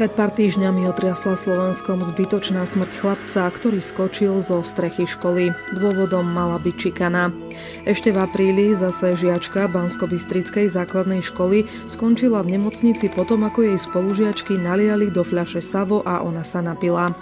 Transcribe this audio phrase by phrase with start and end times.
[0.00, 5.52] Pred pár týždňami otriasla Slovenskom zbytočná smrť chlapca, ktorý skočil zo strechy školy.
[5.76, 7.28] Dôvodom mala byť čikana.
[7.84, 14.56] Ešte v apríli zase žiačka Bansko-Bystrickej základnej školy skončila v nemocnici potom, ako jej spolužiačky
[14.56, 17.12] naliali do fľaše savo a ona sa napila.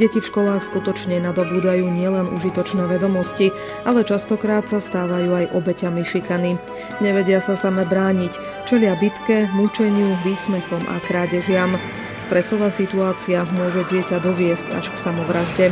[0.00, 3.52] Deti v školách skutočne nadobúdajú nielen užitočné vedomosti,
[3.84, 6.56] ale častokrát sa stávajú aj obeťami šikany.
[7.04, 8.32] Nevedia sa same brániť,
[8.64, 11.76] čelia bitke, mučeniu, výsmechom a krádežiam.
[12.24, 15.66] Stresová situácia môže dieťa doviesť až k samovražde.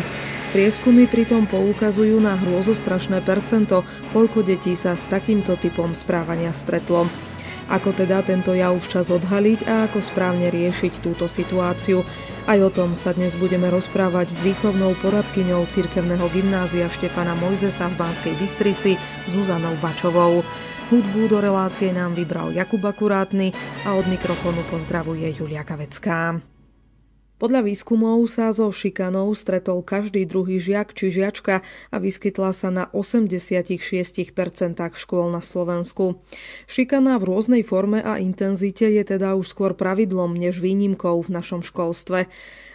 [0.51, 7.07] Prieskumy pritom poukazujú na hrôzostrašné percento, koľko detí sa s takýmto typom správania stretlo.
[7.71, 12.03] Ako teda tento jav včas odhaliť a ako správne riešiť túto situáciu.
[12.51, 17.95] Aj o tom sa dnes budeme rozprávať s výchovnou poradkyňou Cirkevného gymnázia Štefana Mojzesa v
[17.95, 18.99] Banskej Bystrici
[19.31, 20.43] Zuzanou Bačovou.
[20.91, 23.55] Hudbu do relácie nám vybral Jakub Akurátny
[23.87, 26.43] a od mikrofónu pozdravuje Julia Kavecká.
[27.41, 32.93] Podľa výskumov sa so šikanou stretol každý druhý žiak či žiačka a vyskytla sa na
[32.93, 34.37] 86%
[34.77, 36.21] škôl na Slovensku.
[36.69, 41.65] Šikana v rôznej forme a intenzite je teda už skôr pravidlom než výnimkou v našom
[41.65, 42.29] školstve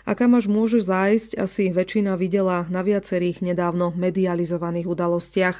[0.05, 5.57] a kam až môže zájsť, asi väčšina videla na viacerých nedávno medializovaných udalostiach.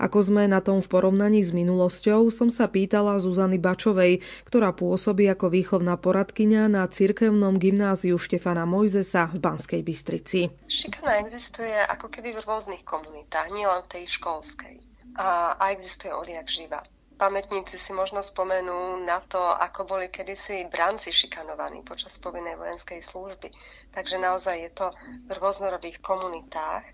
[0.00, 5.28] Ako sme na tom v porovnaní s minulosťou, som sa pýtala Zuzany Bačovej, ktorá pôsobí
[5.28, 10.48] ako výchovná poradkyňa na cirkevnom gymnáziu Štefana Mojzesa v Banskej Bystrici.
[10.68, 14.76] Šikana existuje ako keby v rôznych komunitách, nielen v tej školskej.
[15.20, 16.80] A, a existuje odjak živa
[17.20, 23.52] pamätníci si možno spomenú na to, ako boli kedysi branci šikanovaní počas povinnej vojenskej služby.
[23.92, 24.86] Takže naozaj je to
[25.28, 26.88] v rôznorodých komunitách.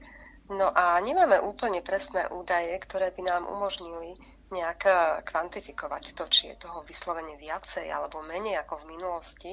[0.50, 4.18] No a nemáme úplne presné údaje, ktoré by nám umožnili
[4.50, 4.94] nejak eh,
[5.26, 9.52] kvantifikovať to, či je toho vyslovene viacej alebo menej ako v minulosti.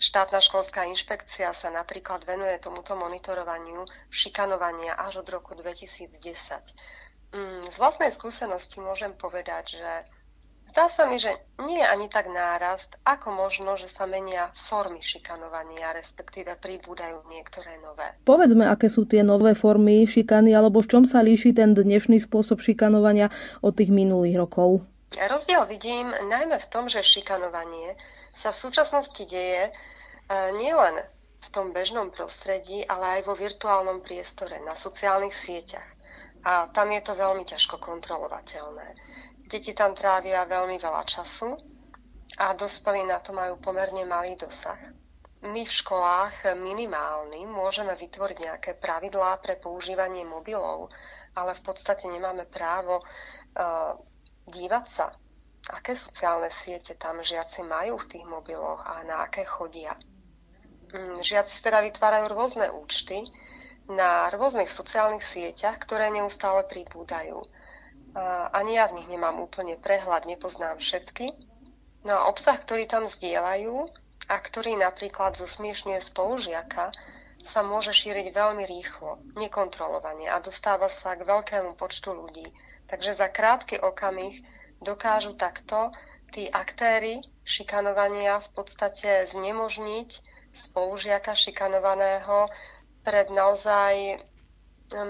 [0.00, 6.16] Štátna školská inšpekcia sa napríklad venuje tomuto monitorovaniu šikanovania až od roku 2010.
[7.30, 9.90] Mm, z vlastnej skúsenosti môžem povedať, že
[10.74, 11.30] zdá sa mi, že
[11.62, 17.78] nie je ani tak nárast, ako možno, že sa menia formy šikanovania, respektíve pribúdajú niektoré
[17.78, 18.18] nové.
[18.26, 22.58] Povedzme, aké sú tie nové formy šikany, alebo v čom sa líši ten dnešný spôsob
[22.58, 23.30] šikanovania
[23.62, 24.82] od tých minulých rokov?
[25.14, 27.94] Rozdiel vidím najmä v tom, že šikanovanie
[28.34, 29.72] sa v súčasnosti deje e,
[30.58, 31.02] nielen
[31.40, 35.99] v tom bežnom prostredí, ale aj vo virtuálnom priestore, na sociálnych sieťach
[36.44, 38.96] a tam je to veľmi ťažko kontrolovateľné.
[39.50, 41.58] Deti tam trávia veľmi veľa času
[42.38, 44.78] a dospelí na to majú pomerne malý dosah.
[45.40, 50.92] My v školách minimálny môžeme vytvoriť nejaké pravidlá pre používanie mobilov,
[51.32, 53.96] ale v podstate nemáme právo uh,
[54.44, 55.16] dívať sa,
[55.72, 59.96] aké sociálne siete tam žiaci majú v tých mobiloch a na aké chodia.
[60.92, 63.24] Mm, žiaci teda vytvárajú rôzne účty,
[63.90, 67.42] na rôznych sociálnych sieťach, ktoré neustále pribúdajú.
[68.54, 71.34] Ani ja v nich nemám úplne prehľad, nepoznám všetky.
[72.06, 73.74] No a obsah, ktorý tam zdieľajú
[74.30, 76.94] a ktorý napríklad zosmiešňuje spolužiaka,
[77.44, 82.46] sa môže šíriť veľmi rýchlo, nekontrolovane a dostáva sa k veľkému počtu ľudí.
[82.86, 84.44] Takže za krátky okamih
[84.82, 85.92] dokážu takto
[86.30, 90.10] tí aktéry šikanovania v podstate znemožniť
[90.50, 92.50] spolužiaka šikanovaného
[93.04, 94.20] pred naozaj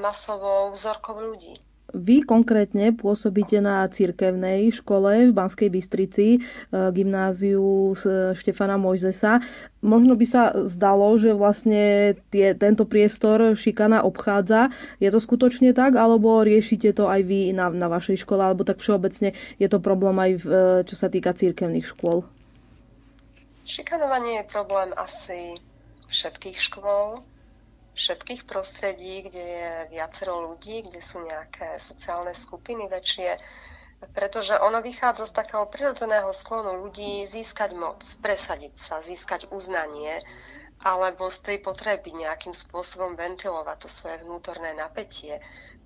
[0.00, 1.56] masovou vzorkou ľudí.
[1.90, 6.40] Vy konkrétne pôsobíte na cirkevnej škole v Banskej Bystrici, e,
[6.70, 7.98] gymnáziu
[8.38, 9.42] Štefana Mojzesa.
[9.82, 14.70] Možno by sa zdalo, že vlastne tie, tento priestor šikana obchádza.
[15.02, 18.78] Je to skutočne tak, alebo riešite to aj vy na, na vašej škole, alebo tak
[18.78, 22.22] všeobecne je to problém aj v, e, čo sa týka cirkevných škôl?
[23.66, 25.58] Šikanovanie je problém asi
[26.06, 27.22] všetkých škôl
[27.94, 33.36] všetkých prostredí, kde je viacero ľudí, kde sú nejaké sociálne skupiny väčšie,
[34.16, 40.24] pretože ono vychádza z takého prirodzeného sklonu ľudí získať moc, presadiť sa, získať uznanie,
[40.80, 45.36] alebo z tej potreby nejakým spôsobom ventilovať to svoje vnútorné napätie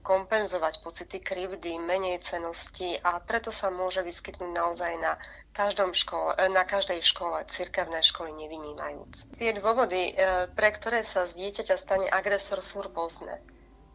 [0.05, 5.17] kompenzovať pocity krivdy, menej cenosti a preto sa môže vyskytnúť naozaj na,
[5.57, 9.41] každom škole, na každej škole, cirkevné školy nevynímajúc.
[9.41, 13.41] Tie dôvody, e, pre ktoré sa z dieťaťa stane agresor, sú rôzne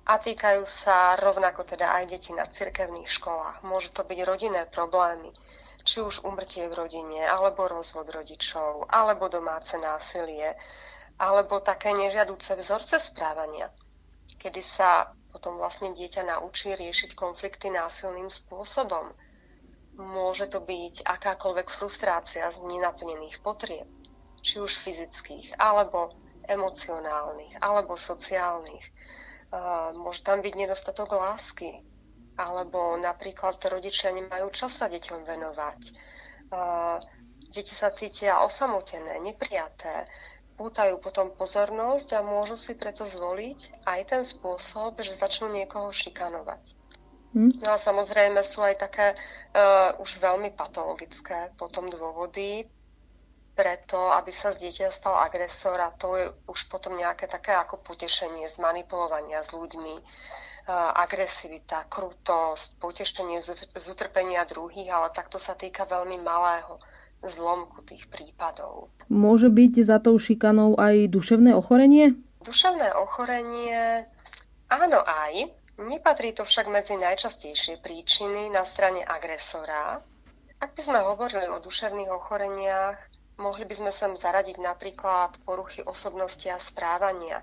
[0.10, 3.62] a týkajú sa rovnako teda aj detí na cirkevných školách.
[3.62, 5.30] Môžu to byť rodinné problémy,
[5.86, 10.58] či už umrtie v rodine, alebo rozvod rodičov, alebo domáce násilie,
[11.22, 13.70] alebo také nežiaduce vzorce správania,
[14.42, 19.14] kedy sa potom vlastne dieťa naučí riešiť konflikty násilným spôsobom.
[20.00, 23.88] Môže to byť akákoľvek frustrácia z nenaplnených potrieb.
[24.40, 26.16] či už fyzických, alebo
[26.48, 28.86] emocionálnych, alebo sociálnych.
[30.00, 31.84] Môže tam byť nedostatok lásky,
[32.40, 35.82] alebo napríklad rodičia nemajú čas sa deťom venovať.
[37.50, 40.08] Deti sa cítia osamotené, neprijaté,
[40.60, 46.76] pútajú potom pozornosť a môžu si preto zvoliť aj ten spôsob, že začnú niekoho šikanovať.
[47.32, 47.64] Hm?
[47.64, 52.68] No a samozrejme sú aj také uh, už veľmi patologické potom dôvody,
[53.56, 57.80] preto, aby sa z dieťa stal agresor a to je už potom nejaké také ako
[57.80, 65.40] potešenie z manipulovania s ľuďmi, uh, agresivita, krutosť, potešenie z, z utrpenia druhých, ale takto
[65.40, 66.84] sa týka veľmi malého
[67.26, 68.92] zlomku tých prípadov.
[69.12, 72.16] Môže byť za tou šikanou aj duševné ochorenie?
[72.46, 74.08] Duševné ochorenie
[74.72, 80.04] áno aj, Nepatrí to však medzi najčastejšie príčiny na strane agresora.
[80.60, 83.00] Ak by sme hovorili o duševných ochoreniach,
[83.40, 87.40] mohli by sme sem zaradiť napríklad poruchy osobnosti a správania,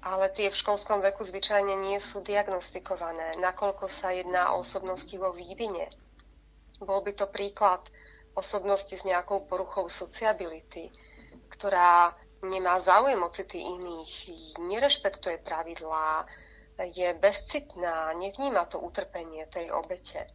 [0.00, 5.36] ale tie v školskom veku zvyčajne nie sú diagnostikované, nakoľko sa jedná o osobnosti vo
[5.36, 5.92] vývine.
[6.80, 7.84] Bol by to príklad
[8.36, 10.92] osobnosti s nejakou poruchou sociability,
[11.48, 12.12] ktorá
[12.44, 14.12] nemá záujem o city iných,
[14.60, 16.28] nerešpektuje pravidlá,
[16.92, 20.28] je bezcitná, nevníma to utrpenie tej obete.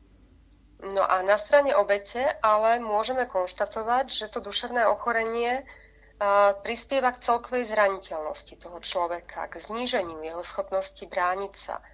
[0.81, 5.61] No a na strane obete ale môžeme konštatovať, že to duševné ochorenie
[6.65, 11.85] prispieva k celkovej zraniteľnosti toho človeka, k zníženiu jeho schopnosti brániť sa.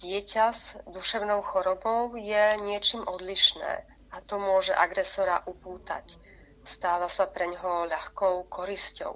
[0.00, 6.14] Dieťa s duševnou chorobou je niečím odlišné a to môže agresora upútať.
[6.62, 9.14] Stáva sa pre ňoho ľahkou korisťou.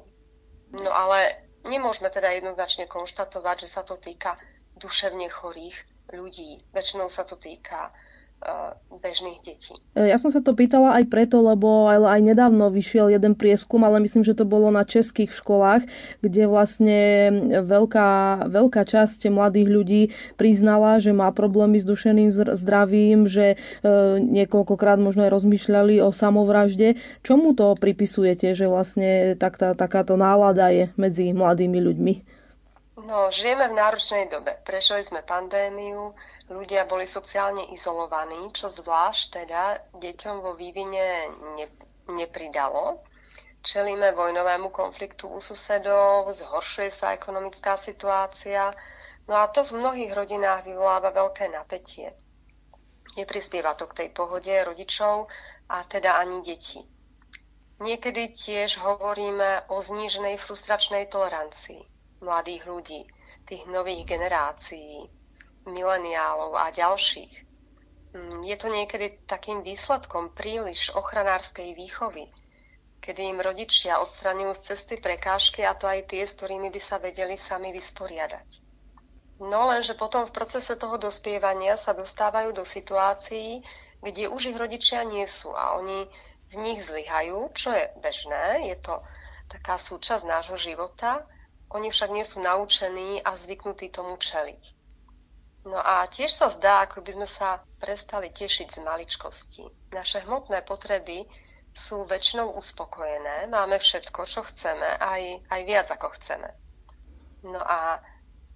[0.74, 4.38] No ale Nemôžeme teda jednoznačne konštatovať, že sa to týka
[4.78, 5.74] duševne chorých
[6.14, 6.62] ľudí.
[6.70, 7.90] Väčšinou sa to týka
[8.99, 9.75] bežných detí.
[9.94, 14.26] Ja som sa to pýtala aj preto, lebo aj nedávno vyšiel jeden prieskum, ale myslím,
[14.26, 15.87] že to bolo na českých školách,
[16.23, 17.00] kde vlastne
[17.62, 18.11] veľká,
[18.50, 20.02] veľká časť mladých ľudí
[20.35, 23.56] priznala, že má problémy s dušeným zdravím, že e,
[24.19, 26.99] niekoľkokrát možno aj rozmýšľali o samovražde.
[27.23, 32.38] Čomu to pripisujete, že vlastne tak, tá, takáto nálada je medzi mladými ľuďmi?
[33.08, 34.60] No, žijeme v náročnej dobe.
[34.69, 36.12] Prežili sme pandémiu,
[36.52, 41.25] ľudia boli sociálne izolovaní, čo zvlášť teda deťom vo vývine
[41.56, 41.72] ne,
[42.12, 43.00] nepridalo.
[43.64, 48.76] Čelíme vojnovému konfliktu u susedov, zhoršuje sa ekonomická situácia,
[49.25, 52.12] no a to v mnohých rodinách vyvoláva veľké napätie.
[53.16, 55.32] Neprispieva to k tej pohode rodičov
[55.72, 56.84] a teda ani detí.
[57.81, 63.03] Niekedy tiež hovoríme o zníženej frustračnej tolerancii mladých ľudí,
[63.49, 65.09] tých nových generácií,
[65.69, 67.35] mileniálov a ďalších.
[68.15, 72.32] Mm, je to niekedy takým výsledkom príliš ochranárskej výchovy,
[73.05, 76.97] kedy im rodičia odstraňujú z cesty prekážky a to aj tie, s ktorými by sa
[76.97, 78.65] vedeli sami vysporiadať.
[79.39, 83.63] No lenže potom v procese toho dospievania sa dostávajú do situácií,
[84.03, 86.10] kde už ich rodičia nie sú a oni
[86.48, 88.98] v nich zlyhajú, čo je bežné, je to
[89.46, 91.22] taká súčasť nášho života.
[91.70, 94.79] Oni však nie sú naučení a zvyknutí tomu čeliť.
[95.69, 99.93] No a tiež sa zdá, ako by sme sa prestali tešiť z maličkosti.
[99.93, 101.29] Naše hmotné potreby
[101.77, 106.48] sú väčšinou uspokojené, máme všetko, čo chceme, aj, aj viac ako chceme.
[107.44, 108.01] No a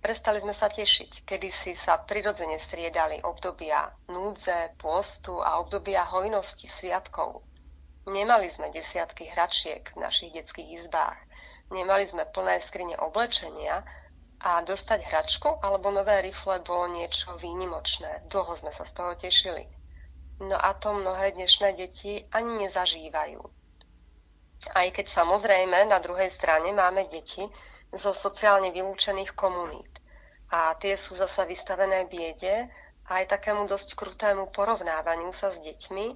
[0.02, 6.66] prestali sme sa tešiť, kedy si sa prirodzene striedali obdobia núdze, pôstu a obdobia hojnosti
[6.66, 7.44] sviatkov.
[8.10, 11.20] Nemali sme desiatky hračiek v našich detských izbách,
[11.72, 13.82] nemali sme plné skrine oblečenia
[14.42, 18.28] a dostať hračku alebo nové rifle bolo niečo výnimočné.
[18.28, 19.64] Dlho sme sa z toho tešili.
[20.42, 23.40] No a to mnohé dnešné deti ani nezažívajú.
[24.74, 27.42] Aj keď samozrejme na druhej strane máme deti
[27.94, 30.02] zo sociálne vylúčených komunít.
[30.52, 32.68] A tie sú zasa vystavené biede
[33.08, 36.06] a aj takému dosť krutému porovnávaniu sa s deťmi,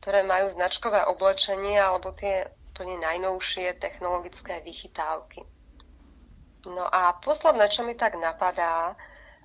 [0.00, 2.48] ktoré majú značkové oblečenie alebo tie
[2.80, 5.44] úplne najnovšie technologické vychytávky.
[6.64, 8.96] No a posledné, čo mi tak napadá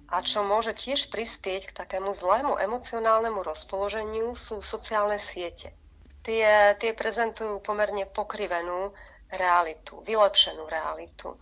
[0.07, 5.75] a čo môže tiež prispieť k takému zlému emocionálnemu rozpoloženiu sú sociálne siete.
[6.23, 8.95] Tie, tie prezentujú pomerne pokrivenú
[9.27, 11.35] realitu, vylepšenú realitu.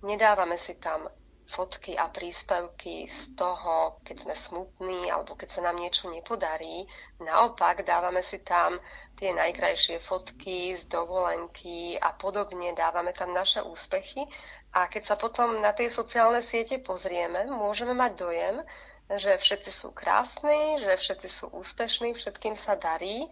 [0.00, 1.04] Nedávame si tam
[1.44, 6.88] fotky a príspevky z toho, keď sme smutní alebo keď sa nám niečo nepodarí.
[7.20, 8.80] Naopak dávame si tam
[9.20, 14.24] tie najkrajšie fotky z dovolenky a podobne, dávame tam naše úspechy
[14.72, 18.56] a keď sa potom na tie sociálne siete pozrieme, môžeme mať dojem,
[19.04, 23.28] že všetci sú krásni, že všetci sú úspešní, všetkým sa darí,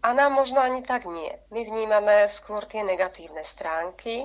[0.00, 1.28] A nám možno ani tak nie.
[1.52, 4.24] My vnímame skôr tie negatívne stránky,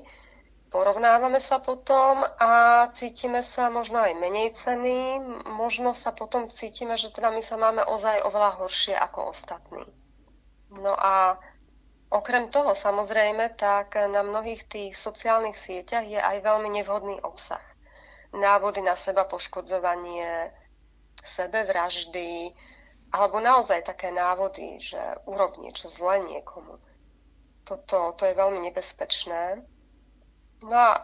[0.76, 7.16] porovnávame sa potom a cítime sa možno aj menej cený, možno sa potom cítime, že
[7.16, 9.88] teda my sa máme ozaj oveľa horšie ako ostatní.
[10.76, 11.40] No a
[12.12, 17.64] okrem toho samozrejme, tak na mnohých tých sociálnych sieťach je aj veľmi nevhodný obsah.
[18.36, 20.52] Návody na seba poškodzovanie,
[21.24, 22.52] sebevraždy,
[23.16, 26.84] alebo naozaj také návody, že urob niečo zle niekomu.
[27.64, 29.72] Toto to je veľmi nebezpečné.
[30.64, 31.04] No a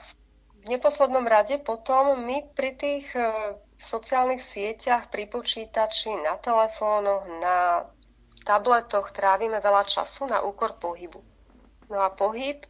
[0.62, 7.90] v neposlednom rade potom my pri tých e, sociálnych sieťach, pri počítači, na telefónoch, na
[8.46, 11.22] tabletoch trávime veľa času na úkor pohybu.
[11.90, 12.62] No a pohyb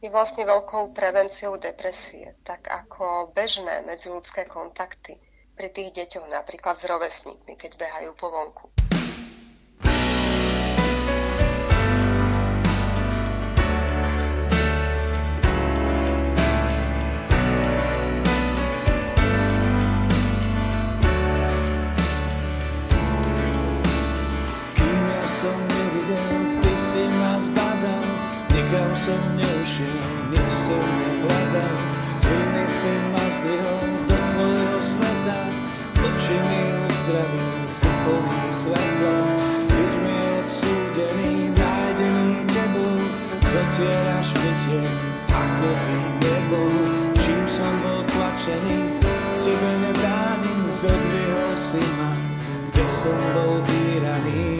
[0.00, 5.20] je vlastne veľkou prevenciou depresie, tak ako bežné medziludské kontakty
[5.52, 8.89] pri tých deťoch, napríklad s rovesníkmi, keď behajú po vonku.
[29.00, 31.76] Som neušiel, nič som nehľadal.
[32.20, 35.40] Z viny si ma zdvihol do tvojho sveta.
[36.04, 39.16] Oči mi uzdravil, si plný svetla.
[40.04, 43.00] Mi odsúdený, nájdený tebou.
[43.40, 44.92] Zotieraš mi tieň,
[45.32, 46.72] ako by nebol.
[47.16, 49.00] Čím som bol tlačený,
[49.40, 52.12] tebe nebráni Zodvihol si ma,
[52.68, 54.59] kde som bol týraný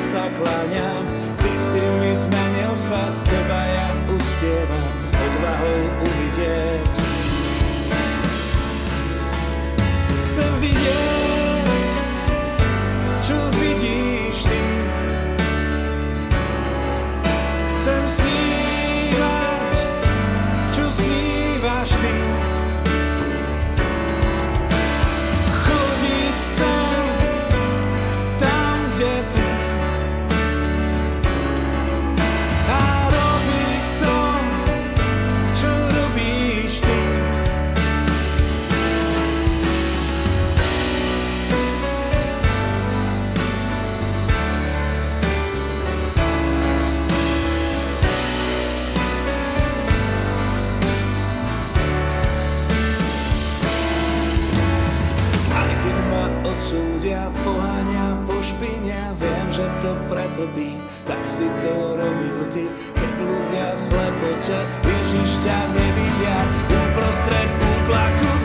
[0.00, 1.04] sa kláňam.
[1.36, 4.88] Ty si mi zmenil svat, teba ja ustievam.
[5.12, 6.92] Odvahou uvidieť.
[10.30, 11.19] Chcem vidieť
[60.10, 60.74] pretrpí,
[61.06, 62.66] tak si to robil ty.
[62.98, 66.36] Keď ľudia slepoče Ježiš ťa nevidia
[66.66, 68.39] uprostred úplaku,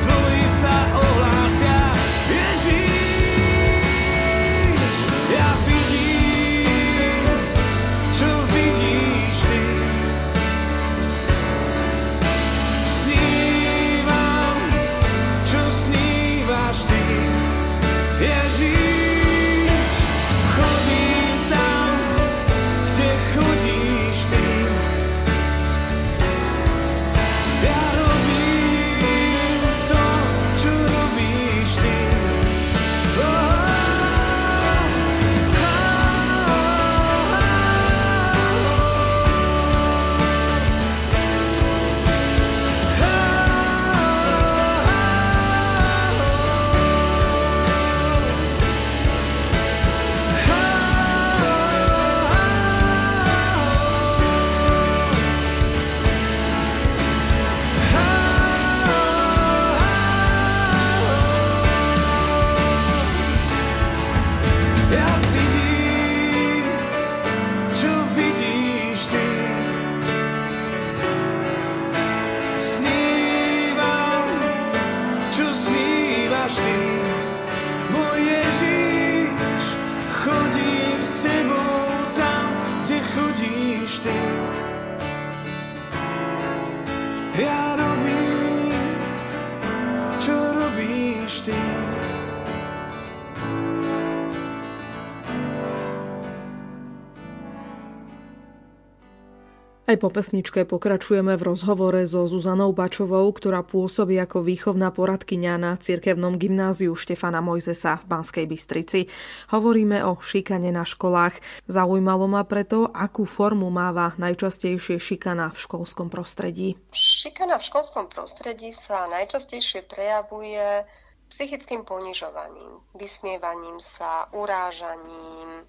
[99.95, 105.71] Aj po pesničke pokračujeme v rozhovore so Zuzanou Bačovou, ktorá pôsobí ako výchovná poradkyňa na
[105.79, 109.07] cirkevnom gymnáziu Štefana Mojzesa v Banskej Bystrici.
[109.55, 111.39] Hovoríme o šikane na školách.
[111.71, 116.75] Zaujímalo ma preto, akú formu máva najčastejšie šikana v školskom prostredí.
[116.91, 120.83] Šikana v školskom prostredí sa najčastejšie prejavuje
[121.31, 125.63] psychickým ponižovaním, vysmievaním sa, urážaním,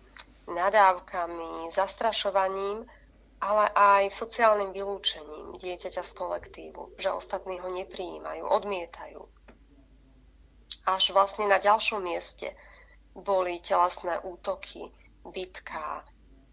[0.50, 2.82] nadávkami, zastrašovaním–
[3.40, 9.20] ale aj sociálnym vylúčením dieťaťa z kolektívu, že ostatní ho neprijímajú, odmietajú.
[10.86, 12.54] Až vlastne na ďalšom mieste
[13.12, 14.88] boli telesné útoky,
[15.26, 16.04] bitka,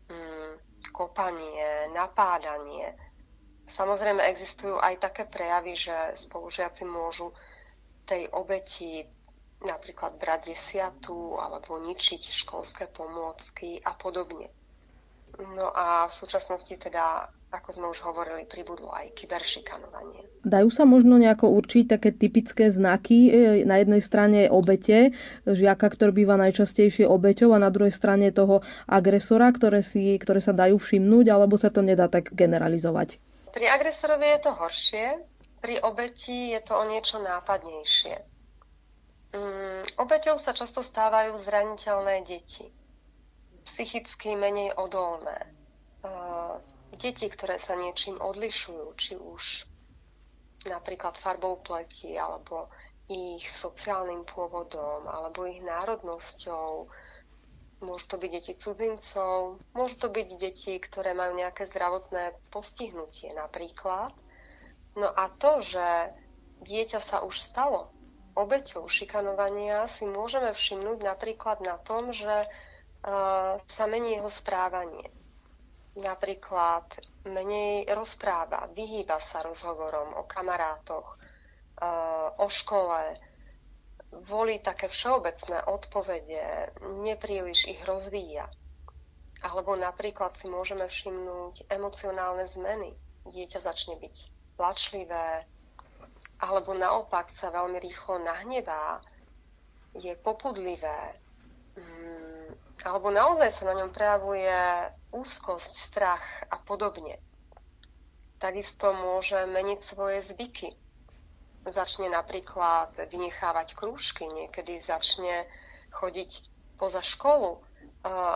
[0.09, 0.59] mm,
[0.91, 2.95] kopanie, napádanie.
[3.69, 7.31] Samozrejme existujú aj také prejavy, že spolužiaci môžu
[8.03, 9.07] tej obeti
[9.63, 14.51] napríklad brať desiatu alebo ničiť školské pomôcky a podobne.
[15.41, 20.29] No a v súčasnosti teda, ako sme už hovorili, pribudlo aj kyberšikanovanie.
[20.45, 23.33] Dajú sa možno nejako určiť také typické znaky?
[23.33, 25.17] E, na jednej strane obete,
[25.49, 30.53] žiaka, ktorý býva najčastejšie obeťou a na druhej strane toho agresora, ktoré, si, ktoré sa
[30.53, 33.17] dajú všimnúť, alebo sa to nedá tak generalizovať?
[33.49, 35.05] Pri agresorovi je to horšie,
[35.65, 38.21] pri obeti je to o niečo nápadnejšie.
[39.33, 42.69] Mm, obeťou sa často stávajú zraniteľné deti
[43.63, 45.49] psychicky menej odolné.
[46.93, 49.65] Deti, ktoré sa niečím odlišujú, či už
[50.69, 52.69] napríklad farbou pleti, alebo
[53.11, 56.87] ich sociálnym pôvodom, alebo ich národnosťou,
[57.83, 64.15] môžu to byť deti cudzincov, môžu to byť deti, ktoré majú nejaké zdravotné postihnutie napríklad.
[64.95, 66.15] No a to, že
[66.63, 67.91] dieťa sa už stalo
[68.33, 72.47] obeťou šikanovania, si môžeme všimnúť napríklad na tom, že
[73.67, 75.11] sa mení jeho správanie.
[75.93, 76.87] Napríklad
[77.29, 81.19] menej rozpráva, vyhýba sa rozhovorom o kamarátoch,
[82.39, 83.19] o škole,
[84.25, 86.73] volí také všeobecné odpovede,
[87.05, 88.49] nepríliš ich rozvíja.
[89.43, 92.95] Alebo napríklad si môžeme všimnúť emocionálne zmeny.
[93.27, 94.15] Dieťa začne byť
[94.55, 95.43] plačlivé,
[96.39, 98.99] alebo naopak sa veľmi rýchlo nahnevá,
[99.93, 101.15] je popudlivé,
[101.77, 102.32] mm,
[102.83, 104.51] alebo naozaj sa na ňom prejavuje
[105.15, 107.19] úzkosť, strach a podobne.
[108.39, 110.75] Takisto môže meniť svoje zvyky.
[111.63, 115.47] Začne napríklad vynechávať krúžky, niekedy začne
[115.95, 117.63] chodiť poza školu,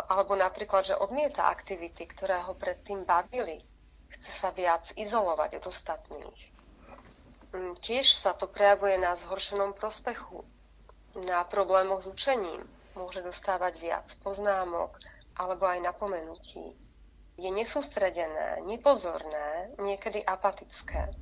[0.08, 3.68] alebo napríklad, že odmieta aktivity, ktoré ho predtým bavili.
[4.16, 6.40] Chce sa viac izolovať od ostatných.
[7.52, 10.48] Mm, tiež sa to prejavuje na zhoršenom prospechu,
[11.28, 12.64] na problémoch s učením,
[12.98, 14.98] môže dostávať viac poznámok
[15.38, 16.74] alebo aj napomenutí.
[17.38, 21.14] Je nesústredené, nepozorné, niekedy apatické.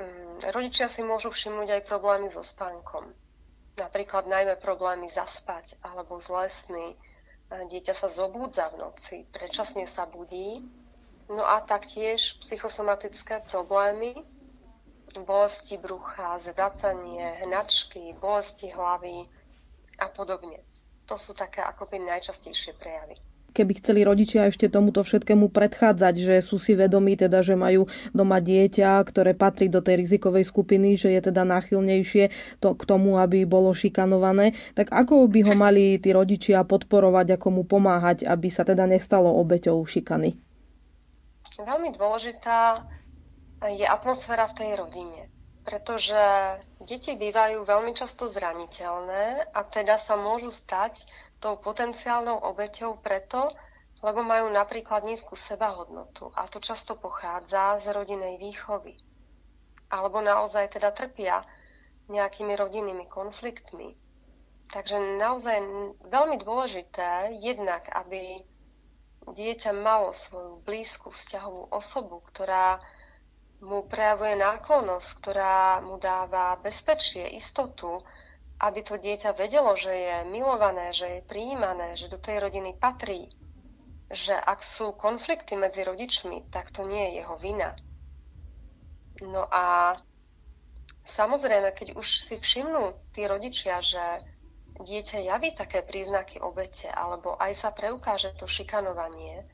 [0.00, 3.12] Mm, rodičia si môžu všimnúť aj problémy so spánkom.
[3.76, 6.96] Napríklad najmä problémy zaspať alebo zlé sny.
[7.46, 10.64] Dieťa sa zobúdza v noci, predčasne sa budí.
[11.28, 14.16] No a taktiež psychosomatické problémy,
[15.24, 19.28] bolesti brucha, zvracanie, hnačky, bolesti hlavy
[20.00, 20.60] a podobne.
[21.06, 23.16] To sú také akoby najčastejšie prejavy
[23.56, 28.36] keby chceli rodičia ešte tomuto všetkému predchádzať, že sú si vedomí teda, že majú doma
[28.44, 32.28] dieťa, ktoré patrí do tej rizikovej skupiny, že je teda náchylnejšie
[32.60, 37.48] to, k tomu, aby bolo šikanované, tak ako by ho mali tí rodičia podporovať, ako
[37.48, 40.36] mu pomáhať, aby sa teda nestalo obeťou šikany?
[41.56, 42.84] Veľmi dôležitá
[43.64, 45.32] je atmosféra v tej rodine
[45.66, 46.14] pretože
[46.86, 51.02] deti bývajú veľmi často zraniteľné a teda sa môžu stať
[51.42, 53.50] tou potenciálnou obeťou preto,
[54.06, 58.94] lebo majú napríklad nízku sebahodnotu a to často pochádza z rodinej výchovy.
[59.90, 61.42] Alebo naozaj teda trpia
[62.06, 63.98] nejakými rodinnými konfliktmi.
[64.70, 65.58] Takže naozaj
[66.06, 68.42] veľmi dôležité jednak, aby
[69.26, 72.78] dieťa malo svoju blízku vzťahovú osobu, ktorá
[73.64, 78.04] mu prejavuje náklonnosť, ktorá mu dáva bezpečie, istotu,
[78.60, 83.28] aby to dieťa vedelo, že je milované, že je prijímané, že do tej rodiny patrí,
[84.12, 87.76] že ak sú konflikty medzi rodičmi, tak to nie je jeho vina.
[89.24, 89.96] No a
[91.08, 94.24] samozrejme, keď už si všimnú tí rodičia, že
[94.76, 99.48] dieťa javí také príznaky obete, alebo aj sa preukáže to šikanovanie,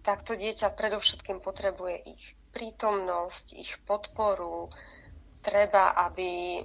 [0.00, 4.72] tak to dieťa predovšetkým potrebuje ich prítomnosť, ich podporu.
[5.40, 6.60] Treba, aby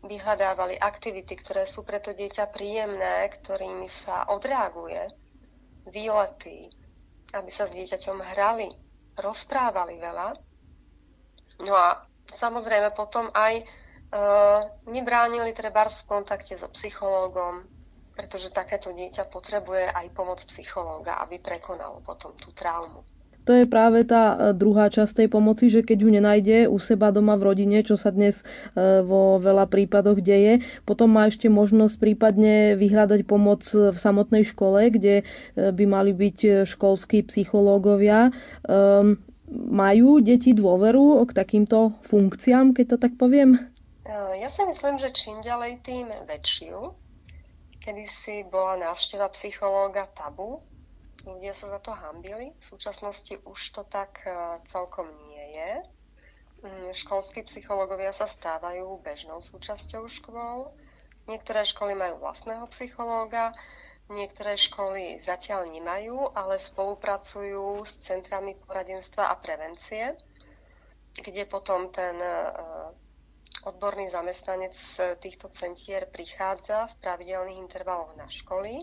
[0.00, 5.12] vyhľadávali aktivity, ktoré sú pre to dieťa príjemné, ktorými sa odreaguje,
[5.86, 6.72] výlety,
[7.36, 8.72] aby sa s dieťaťom hrali,
[9.18, 10.28] rozprávali veľa.
[11.68, 12.02] No a
[12.32, 13.62] samozrejme potom aj
[14.90, 17.62] nebránili treba v kontakte so psychológom,
[18.20, 23.00] pretože takéto dieťa potrebuje aj pomoc psychológa, aby prekonalo potom tú traumu.
[23.48, 27.08] To je práve tá e, druhá časť tej pomoci, že keď ju nenájde u seba
[27.08, 31.96] doma v rodine, čo sa dnes e, vo veľa prípadoch deje, potom má ešte možnosť
[31.96, 35.24] prípadne vyhľadať pomoc v samotnej škole, kde e,
[35.56, 38.28] by mali byť školskí psychológovia.
[38.68, 39.16] Ehm,
[39.50, 43.58] majú deti dôveru k takýmto funkciám, keď to tak poviem?
[44.10, 47.09] Ja si myslím, že čím ďalej, tým väčšiu.
[47.90, 50.62] Kedy si bola návšteva psychológa tabu,
[51.26, 52.54] ľudia sa za to hambili.
[52.54, 55.70] V súčasnosti už to tak e, celkom nie je.
[56.62, 60.70] Mm, školskí psychológovia sa stávajú bežnou súčasťou škôl.
[61.26, 63.58] Niektoré školy majú vlastného psychológa,
[64.06, 70.14] niektoré školy zatiaľ nemajú, ale spolupracujú s centrami poradenstva a prevencie,
[71.18, 72.38] kde potom ten e,
[73.60, 78.80] Odborný zamestnanec z týchto centier prichádza v pravidelných intervaloch na školy,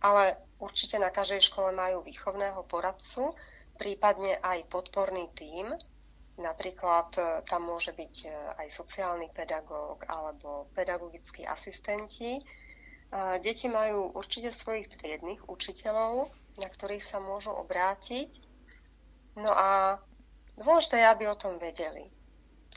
[0.00, 3.36] ale určite na každej škole majú výchovného poradcu,
[3.76, 5.76] prípadne aj podporný tím.
[6.40, 8.28] Napríklad e, tam môže byť e,
[8.64, 12.40] aj sociálny pedagóg alebo pedagogickí asistenti.
[12.40, 12.42] E,
[13.44, 18.40] deti majú určite svojich triednych učiteľov, na ktorých sa môžu obrátiť.
[19.36, 20.00] No a
[20.56, 22.21] dôležité je, aby o tom vedeli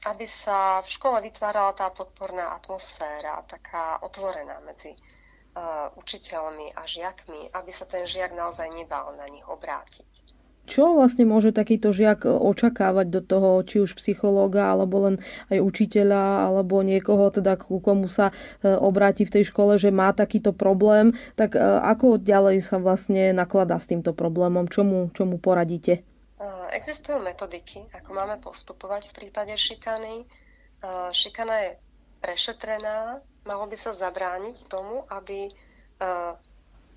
[0.06, 7.50] aby sa v škole vytvárala tá podporná atmosféra, taká otvorená medzi uh, učiteľmi a žiakmi,
[7.58, 10.36] aby sa ten žiak naozaj nebal na nich obrátiť.
[10.66, 15.16] Čo vlastne môže takýto žiak očakávať do toho, či už psychológa, alebo len
[15.54, 20.10] aj učiteľa, alebo niekoho, teda ku komu sa e, obráti v tej škole, že má
[20.10, 24.66] takýto problém, tak e, ako ďalej sa vlastne nakladá s týmto problémom?
[24.66, 26.02] Čomu, čomu poradíte?
[26.72, 30.30] Existujú metodiky, ako máme postupovať v prípade šikany.
[31.10, 31.72] Šikana je
[32.22, 35.50] prešetrená, malo by sa zabrániť tomu, aby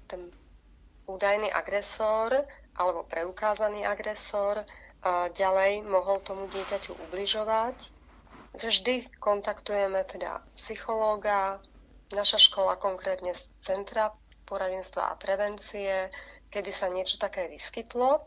[0.04, 0.20] ten
[1.06, 2.44] údajný agresor
[2.76, 4.68] alebo preukázaný agresor
[5.32, 7.88] ďalej mohol tomu dieťaťu ubližovať.
[8.52, 11.62] Vždy kontaktujeme teda psychológa,
[12.10, 14.12] naša škola konkrétne z Centra
[14.44, 16.08] poradenstva a prevencie,
[16.48, 18.24] keby sa niečo také vyskytlo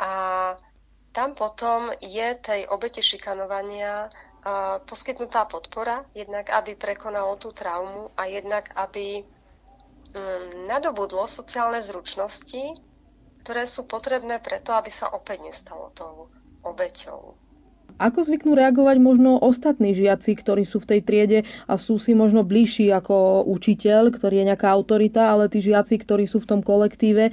[0.00, 0.10] a
[1.12, 4.08] tam potom je tej obete šikanovania
[4.88, 9.26] poskytnutá podpora, jednak aby prekonalo tú traumu a jednak aby um,
[10.64, 12.72] nadobudlo sociálne zručnosti,
[13.44, 16.32] ktoré sú potrebné preto, aby sa opäť nestalo tou
[16.64, 17.36] obeťou.
[18.00, 22.40] Ako zvyknú reagovať možno ostatní žiaci, ktorí sú v tej triede a sú si možno
[22.48, 27.28] bližší ako učiteľ, ktorý je nejaká autorita, ale tí žiaci, ktorí sú v tom kolektíve,
[27.28, 27.32] e,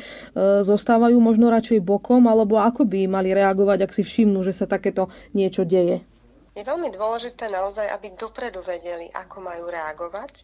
[0.67, 5.07] zostávajú možno radšej bokom, alebo ako by mali reagovať, ak si všimnú, že sa takéto
[5.31, 6.03] niečo deje?
[6.51, 10.43] Je veľmi dôležité naozaj, aby dopredu vedeli, ako majú reagovať,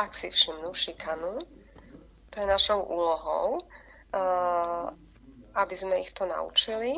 [0.00, 1.44] ak si všimnú šikanu.
[2.32, 4.22] To je našou úlohou, e,
[5.60, 6.96] aby sme ich to naučili,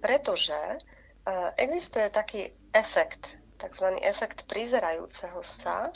[0.00, 0.56] pretože
[1.56, 3.86] existuje taký efekt, tzv.
[4.00, 5.92] efekt prizerajúceho sa,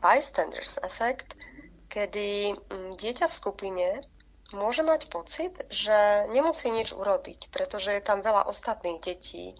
[0.00, 1.36] bystanders efekt,
[1.88, 3.88] kedy mm, dieťa v skupine
[4.54, 9.54] môže mať pocit, že nemusí nič urobiť, pretože je tam veľa ostatných detí,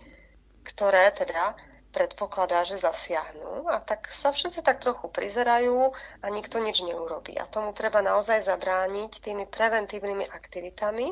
[0.67, 1.55] ktoré teda
[1.95, 7.39] predpokladá, že zasiahnu a tak sa všetci tak trochu prizerajú a nikto nič neurobí.
[7.39, 11.07] A tomu treba naozaj zabrániť tými preventívnymi aktivitami,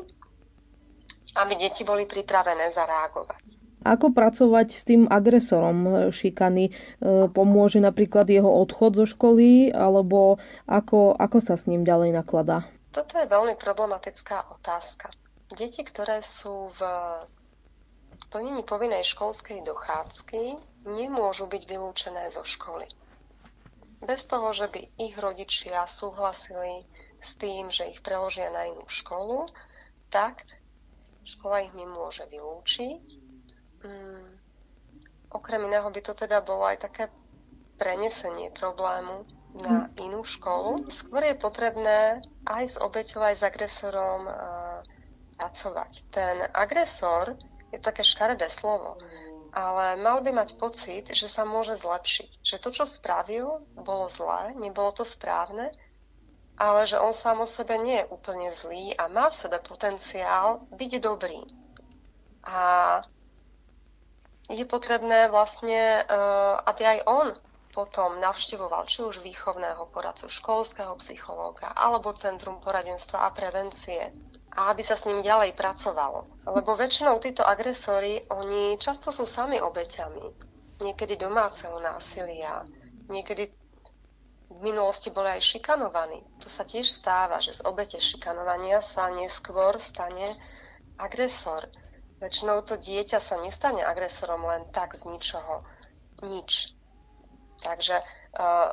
[1.39, 3.62] aby deti boli pripravené zareagovať.
[3.83, 6.71] Ako pracovať s tým agresorom šikany?
[6.71, 6.71] E,
[7.27, 12.63] pomôže napríklad jeho odchod zo školy, alebo ako, ako sa s ním ďalej nakladá?
[12.95, 15.11] Toto je veľmi problematická otázka.
[15.51, 16.81] Deti, ktoré sú v
[18.33, 20.57] plnení povinnej školskej dochádzky,
[20.89, 22.89] nemôžu byť vylúčené zo školy.
[24.03, 26.83] Bez toho, že by ich rodičia súhlasili
[27.23, 29.47] s tým, že ich preložia na inú školu,
[30.11, 30.43] tak
[31.23, 33.22] škola ich nemôže vylúčiť
[33.83, 34.39] Mm,
[35.31, 37.11] okrem iného by to teda bolo aj také
[37.75, 39.89] prenesenie problému na hm.
[40.01, 40.89] inú školu.
[40.89, 44.81] Skôr je potrebné aj s obeťou, aj s agresorom uh,
[45.37, 45.91] pracovať.
[46.09, 47.37] Ten agresor
[47.73, 48.97] je také škaredé slovo,
[49.53, 52.41] ale mal by mať pocit, že sa môže zlepšiť.
[52.41, 55.73] Že to, čo spravil, bolo zlé, nebolo to správne,
[56.57, 60.65] ale že on sám o sebe nie je úplne zlý a má v sebe potenciál
[60.73, 61.41] byť dobrý.
[62.45, 63.01] A
[64.53, 67.27] je potrebné vlastne, eh, aby aj on
[67.73, 74.13] potom navštevoval či už výchovného poradcu, školského psychológa alebo Centrum poradenstva a prevencie,
[74.53, 76.29] a aby sa s ním ďalej pracovalo.
[76.45, 80.53] Lebo väčšinou títo agresori, oni často sú sami obeťami.
[80.85, 82.61] Niekedy domáceho násilia,
[83.09, 83.49] niekedy
[84.53, 86.21] v minulosti boli aj šikanovaní.
[86.45, 90.37] To sa tiež stáva, že z obete šikanovania sa neskôr stane
[91.01, 91.65] agresor.
[92.23, 95.67] Väčšinou to dieťa sa nestane agresorom len tak z ničoho.
[96.23, 96.71] Nič.
[97.59, 98.71] Takže uh,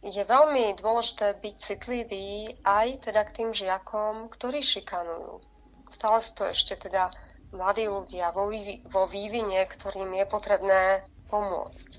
[0.00, 5.44] je veľmi dôležité byť citlivý aj teda k tým žiakom, ktorí šikanujú.
[5.92, 7.12] Stále sú to ešte teda
[7.52, 11.90] mladí ľudia vo, vývi- vo vývine, ktorým je potrebné pomôcť.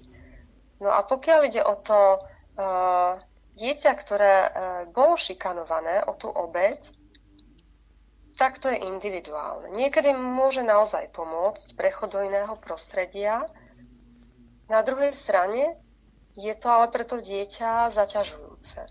[0.81, 3.21] No a pokiaľ ide o to uh,
[3.53, 4.49] dieťa, ktoré uh,
[4.89, 7.00] bolo šikanované, o tú obeď,
[8.37, 9.71] tak to je individuálne.
[9.75, 13.43] Niekedy môže naozaj pomôcť prechod do iného prostredia.
[14.71, 15.75] Na druhej strane
[16.35, 18.87] je to ale pre to dieťa zaťažujúce.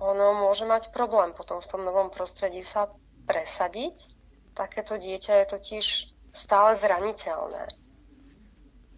[0.00, 2.88] Ono môže mať problém potom v tom novom prostredí sa
[3.28, 4.12] presadiť.
[4.52, 5.86] Takéto dieťa je totiž
[6.32, 7.64] stále zraniteľné.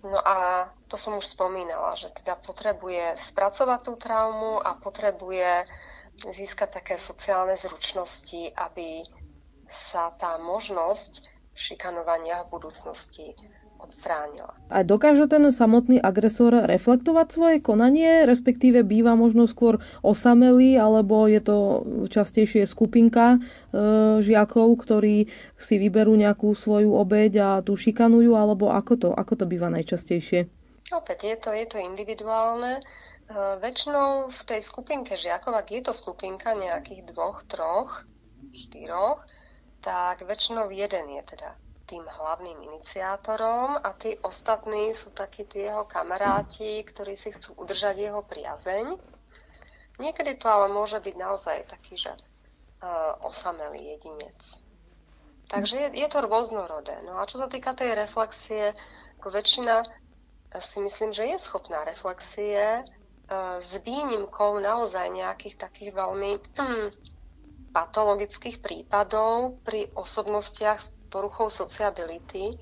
[0.03, 5.71] No a to som už spomínala, že teda potrebuje spracovať tú traumu a potrebuje
[6.27, 9.07] získať také sociálne zručnosti, aby
[9.73, 11.25] sa tá možnosť
[11.57, 13.37] šikanovania v budúcnosti
[13.83, 14.55] odstránila.
[14.71, 21.43] A dokáže ten samotný agresor reflektovať svoje konanie, respektíve býva možno skôr osamelý, alebo je
[21.43, 21.59] to
[22.07, 23.39] častejšie skupinka e,
[24.23, 25.27] žiakov, ktorí
[25.59, 30.47] si vyberú nejakú svoju obeď a tu šikanujú, alebo ako to, ako to býva najčastejšie?
[30.95, 32.79] Opäť je to, je to individuálne.
[32.79, 32.83] E,
[33.59, 38.07] väčšinou v tej skupinke žiakov, ak je to skupinka nejakých dvoch, troch,
[38.55, 39.27] štyroch,
[39.83, 41.59] tak väčšinou jeden je teda
[41.91, 48.09] tým hlavným iniciátorom a tí ostatní sú takí tí jeho kamaráti, ktorí si chcú udržať
[48.09, 48.97] jeho priazeň.
[50.01, 54.41] Niekedy to ale môže byť naozaj taký, že uh, osamelý jedinec.
[55.53, 56.97] Takže je, je to rôznorodé.
[57.05, 58.73] No a čo sa týka tej reflexie,
[59.21, 59.85] ako väčšina
[60.65, 66.41] si myslím, že je schopná reflexie uh, s výnimkou naozaj nejakých takých veľmi
[67.73, 72.57] patologických prípadov pri osobnostiach poruchou sociability,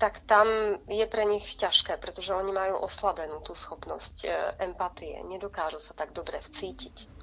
[0.00, 0.48] tak tam
[0.88, 4.28] je pre nich ťažké, pretože oni majú oslabenú tú schopnosť e,
[4.64, 7.19] empatie, nedokážu sa tak dobre vcítiť.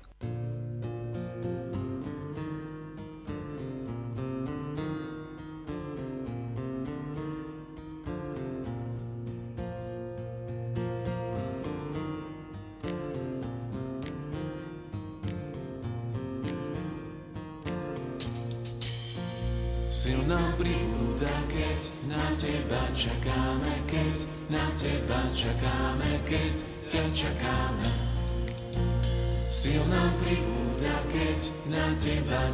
[32.28, 32.52] Na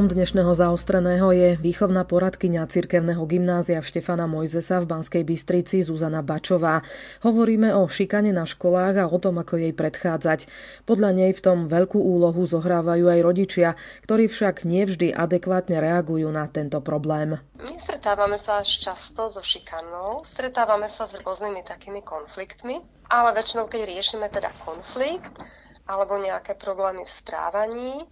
[0.00, 6.80] Hosťom dnešného zaostreného je výchovná poradkyňa cirkevného gymnázia Štefana Mojzesa v Banskej Bystrici Zuzana Bačová.
[7.20, 10.48] Hovoríme o šikane na školách a o tom, ako jej predchádzať.
[10.88, 13.76] Podľa nej v tom veľkú úlohu zohrávajú aj rodičia,
[14.08, 17.36] ktorí však nevždy adekvátne reagujú na tento problém.
[17.60, 22.80] My stretávame sa až často so šikanou, stretávame sa s rôznymi takými konfliktmi,
[23.12, 25.36] ale väčšinou, keď riešime teda konflikt
[25.84, 28.08] alebo nejaké problémy v správaní,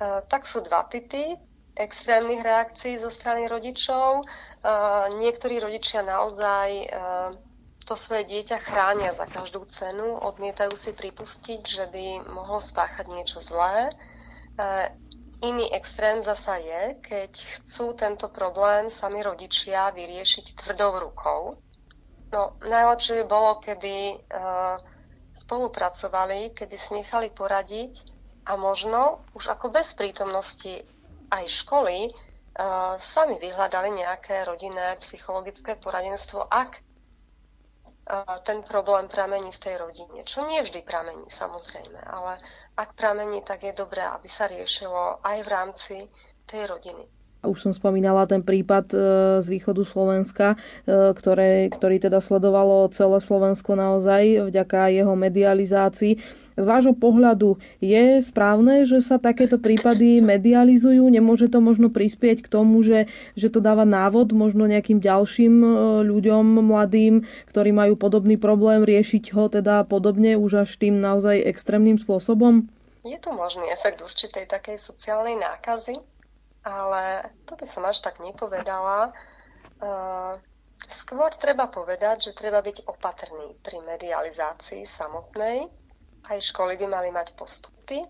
[0.00, 1.36] tak sú dva typy
[1.76, 4.24] extrémnych reakcií zo strany rodičov.
[4.24, 4.24] E,
[5.20, 6.86] niektorí rodičia naozaj e,
[7.84, 13.38] to svoje dieťa chránia za každú cenu, odmietajú si pripustiť, že by mohol spáchať niečo
[13.38, 13.94] zlé.
[15.44, 21.62] Iný extrém zasa je, keď chcú tento problém sami rodičia vyriešiť tvrdou rukou.
[22.34, 24.18] No, najlepšie by bolo, keby
[25.38, 28.15] spolupracovali, keby si nechali poradiť
[28.46, 30.86] a možno už ako bez prítomnosti
[31.34, 39.62] aj školy uh, sami vyhľadali nejaké rodinné psychologické poradenstvo, ak uh, ten problém pramení v
[39.62, 40.22] tej rodine.
[40.22, 42.38] Čo nie vždy pramení, samozrejme, ale
[42.78, 45.96] ak pramení, tak je dobré, aby sa riešilo aj v rámci
[46.46, 47.02] tej rodiny.
[47.46, 48.98] Už som spomínala ten prípad e,
[49.38, 56.18] z východu Slovenska, ktoré, ktorý teda sledovalo celé Slovensko naozaj vďaka jeho medializácii
[56.56, 61.04] z vášho pohľadu je správne, že sa takéto prípady medializujú?
[61.06, 65.68] Nemôže to možno prispieť k tomu, že, že to dáva návod možno nejakým ďalším e,
[66.08, 72.00] ľuďom mladým, ktorí majú podobný problém, riešiť ho teda podobne už až tým naozaj extrémnym
[72.00, 72.66] spôsobom?
[73.06, 76.02] Je tu možný efekt určitej takej sociálnej nákazy,
[76.66, 79.14] ale to by som až tak nepovedala.
[79.78, 80.34] Uh,
[80.90, 85.70] skôr treba povedať, že treba byť opatrný pri medializácii samotnej,
[86.30, 88.02] aj školy by mali mať postupy,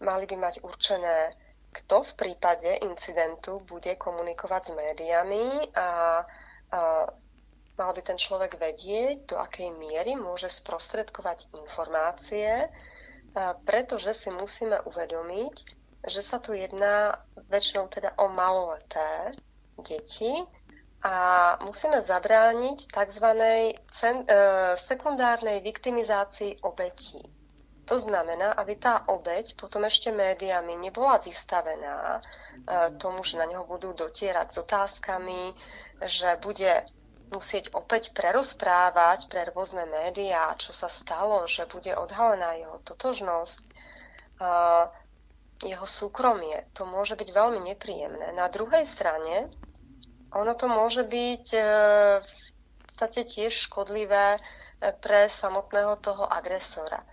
[0.00, 1.34] mali by mať určené,
[1.72, 5.44] kto v prípade incidentu bude komunikovať s médiami
[5.76, 5.88] a, a
[7.76, 12.72] mal by ten človek vedieť, do akej miery môže sprostredkovať informácie,
[13.68, 15.54] pretože si musíme uvedomiť,
[16.08, 17.20] že sa tu jedná
[17.52, 19.36] väčšinou teda o maloleté
[19.76, 20.32] deti
[21.04, 21.14] a
[21.60, 23.26] musíme zabrániť tzv.
[23.36, 23.74] E,
[24.80, 27.20] sekundárnej viktimizácii obetí.
[27.86, 32.20] To znamená, aby tá obeď potom ešte médiami nebola vystavená e,
[32.98, 35.54] tomu, že na neho budú dotierať s otázkami,
[36.02, 36.82] že bude
[37.30, 43.74] musieť opäť prerozprávať pre rôzne médiá, čo sa stalo, že bude odhalená jeho totožnosť, e,
[45.70, 46.66] jeho súkromie.
[46.74, 48.34] To môže byť veľmi nepríjemné.
[48.34, 49.46] Na druhej strane,
[50.34, 51.60] ono to môže byť e,
[52.18, 54.42] v podstate tiež škodlivé
[54.98, 57.06] pre samotného toho agresora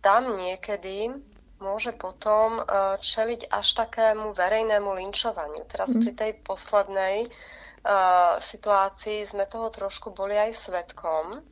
[0.00, 1.12] tam niekedy
[1.58, 2.62] môže potom e,
[3.02, 5.66] čeliť až takému verejnému linčovaniu.
[5.66, 6.00] Teraz mm.
[6.00, 11.42] pri tej poslednej uh, situácii sme toho trošku boli aj svetkom.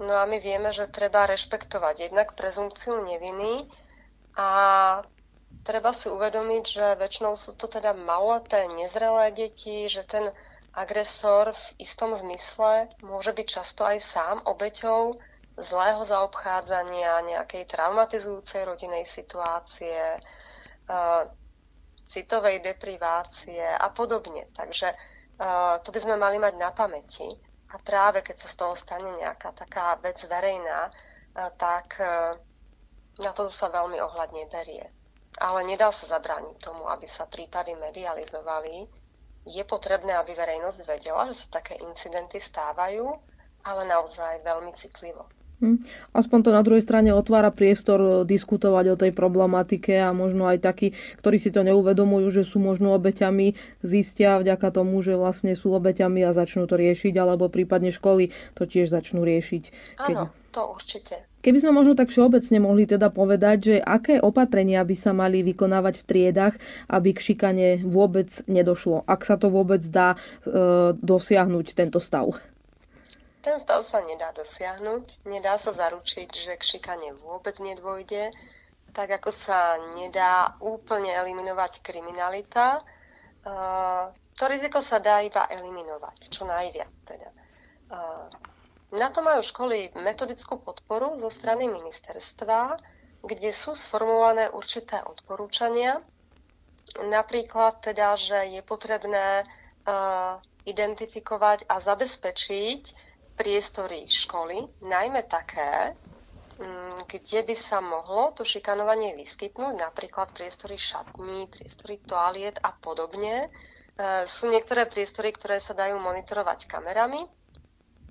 [0.00, 3.68] No a my vieme, že treba rešpektovať jednak prezumciu neviny
[4.34, 4.50] a
[5.62, 10.32] treba si uvedomiť, že väčšinou sú to teda maloleté, nezrelé deti, že ten
[10.72, 15.20] agresor v istom zmysle môže byť často aj sám obeťou
[15.62, 21.24] zlého zaobchádzania, nejakej traumatizujúcej rodinej situácie, uh,
[22.06, 24.50] citovej deprivácie a podobne.
[24.52, 27.30] Takže uh, to by sme mali mať na pamäti.
[27.72, 31.96] A práve keď sa z toho stane nejaká taká vec verejná, uh, tak
[33.20, 34.88] na to sa veľmi ohľadne berie.
[35.40, 38.88] Ale nedá sa zabrániť tomu, aby sa prípady medializovali.
[39.48, 43.10] Je potrebné, aby verejnosť vedela, že sa také incidenty stávajú,
[43.64, 45.26] ale naozaj veľmi citlivo.
[45.62, 45.78] Hm.
[46.10, 50.58] Aspoň to na druhej strane otvára priestor e, diskutovať o tej problematike a možno aj
[50.58, 53.54] takí, ktorí si to neuvedomujú, že sú možno obeťami,
[53.86, 58.66] zistia vďaka tomu, že vlastne sú obeťami a začnú to riešiť, alebo prípadne školy to
[58.66, 59.94] tiež začnú riešiť.
[60.02, 61.30] Áno, to určite.
[61.42, 65.94] Keby sme možno tak všeobecne mohli teda povedať, že aké opatrenia by sa mali vykonávať
[65.98, 66.54] v triedach,
[66.86, 70.18] aby k šikane vôbec nedošlo, ak sa to vôbec dá e,
[70.94, 72.38] dosiahnuť tento stav.
[73.42, 78.30] Ten stav sa nedá dosiahnuť, nedá sa zaručiť, že k šikane vôbec nedôjde,
[78.94, 82.86] tak ako sa nedá úplne eliminovať kriminalita.
[84.38, 87.30] To riziko sa dá iba eliminovať, čo najviac teda.
[88.94, 92.78] Na to majú školy metodickú podporu zo strany ministerstva,
[93.26, 95.98] kde sú sformulované určité odporúčania.
[97.00, 99.48] Napríklad teda, že je potrebné
[100.62, 105.96] identifikovať a zabezpečiť priestory školy, najmä také,
[106.56, 113.46] mm, kde by sa mohlo to šikanovanie vyskytnúť, napríklad priestory šatní, priestory toaliet a podobne.
[113.46, 113.48] E,
[114.24, 117.22] sú niektoré priestory, ktoré sa dajú monitorovať kamerami,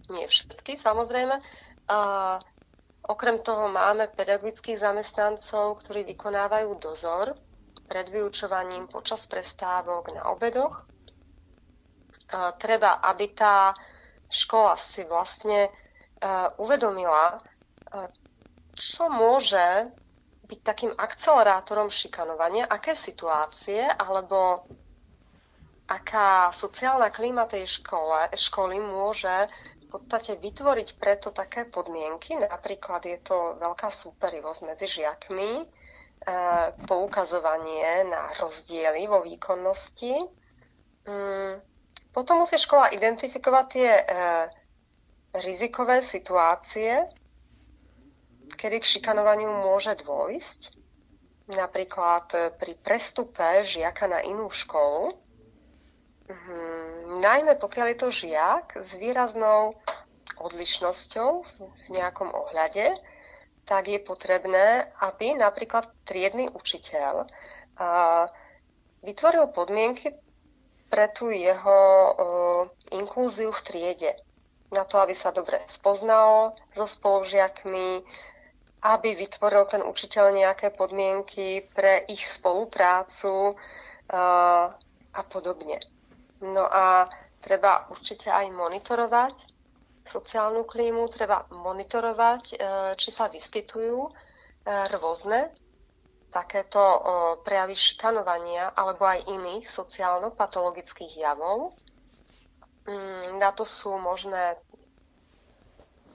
[0.09, 1.39] nie všetky samozrejme.
[3.03, 7.33] Okrem toho máme pedagogických zamestnancov, ktorí vykonávajú dozor
[7.83, 10.85] pred vyučovaním počas prestávok na obedoch.
[12.55, 13.73] Treba, aby tá
[14.31, 15.67] škola si vlastne
[16.57, 17.41] uvedomila,
[18.77, 19.89] čo môže
[20.47, 24.63] byť takým akcelerátorom šikanovania, aké situácie alebo
[25.89, 29.51] aká sociálna klíma tej škole, školy môže
[29.81, 32.39] v podstate vytvoriť preto také podmienky.
[32.39, 35.67] Napríklad je to veľká súperivosť medzi žiakmi,
[36.21, 36.37] E,
[36.85, 40.21] poukazovanie na rozdiely vo výkonnosti.
[42.11, 44.03] Potom musí škola identifikovať tie e,
[45.39, 47.07] rizikové situácie,
[48.51, 50.75] kedy k šikanovaniu môže dôjsť,
[51.55, 55.15] napríklad e, pri prestupe žiaka na inú školu,
[56.27, 59.79] mm, najmä pokiaľ je to žiak s výraznou
[60.35, 61.31] odlišnosťou
[61.63, 62.91] v nejakom ohľade,
[63.63, 67.29] tak je potrebné, aby napríklad triedny učiteľ
[68.99, 70.11] vytvoril podmienky
[70.91, 71.79] pre tú jeho
[72.91, 74.11] inklúziu v triede.
[74.75, 78.03] Na to, aby sa dobre spoznal so spolužiakmi,
[78.83, 83.55] aby vytvoril ten učiteľ nejaké podmienky pre ich spoluprácu
[85.11, 85.79] a podobne.
[86.43, 87.07] No a
[87.39, 89.35] treba určite aj monitorovať
[90.01, 92.55] sociálnu klímu, treba monitorovať, e,
[92.97, 94.11] či sa vyskytujú e,
[94.97, 95.53] rôzne
[96.31, 96.99] takéto e,
[97.43, 101.75] prejavy šikanovania alebo aj iných sociálno-patologických javov.
[102.87, 104.57] Mm, na to sú možné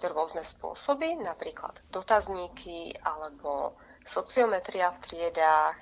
[0.02, 5.76] rôzne spôsoby, napríklad dotazníky alebo sociometria v triedách,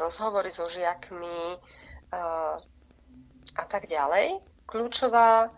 [0.00, 1.60] rozhovory so žiakmi
[3.56, 4.40] a tak ďalej.
[4.66, 5.52] Kľúčová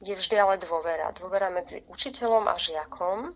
[0.00, 1.12] je vždy ale dôvera.
[1.12, 3.34] Dôvera medzi učiteľom a žiakom,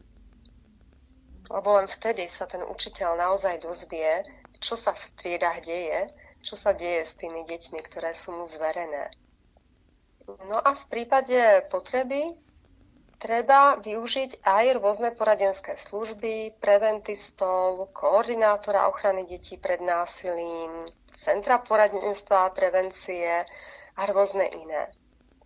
[1.49, 4.25] lebo len vtedy sa ten učiteľ naozaj dozvie,
[4.61, 6.13] čo sa v triedách deje,
[6.45, 9.11] čo sa deje s tými deťmi, ktoré sú mu zverené.
[10.49, 12.37] No a v prípade potreby
[13.17, 20.85] treba využiť aj rôzne poradenské služby, preventistov, koordinátora ochrany detí pred násilím,
[21.17, 23.49] centra poradenstva a prevencie
[23.99, 24.93] a rôzne iné.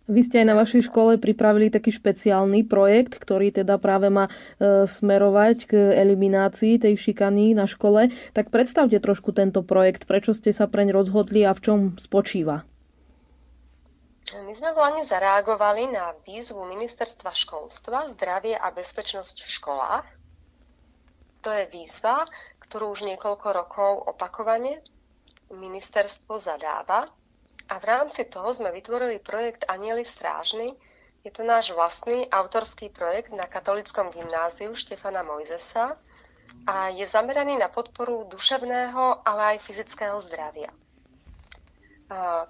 [0.03, 4.83] Vy ste aj na vašej škole pripravili taký špeciálny projekt, ktorý teda práve má e,
[4.83, 8.11] smerovať k eliminácii tej šikany na škole.
[8.35, 12.67] Tak predstavte trošku tento projekt, prečo ste sa preň rozhodli a v čom spočíva.
[14.43, 20.07] My sme vlastne zareagovali na výzvu Ministerstva školstva, zdravie a bezpečnosť v školách.
[21.47, 22.27] To je výzva,
[22.59, 24.83] ktorú už niekoľko rokov opakovane
[25.47, 27.07] ministerstvo zadáva
[27.69, 30.75] a v rámci toho sme vytvorili projekt Anieli strážny.
[31.23, 35.95] Je to náš vlastný autorský projekt na katolickom gymnáziu Štefana Mojzesa
[36.67, 40.67] a je zameraný na podporu duševného, ale aj fyzického zdravia.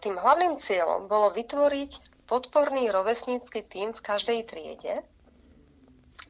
[0.01, 5.05] Tým hlavným cieľom bolo vytvoriť podporný rovesnícky tím v každej triede,